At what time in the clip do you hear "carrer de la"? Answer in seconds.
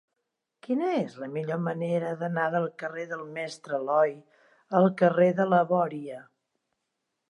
5.05-5.65